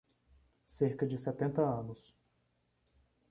[0.65, 2.17] Cerca de setenta anos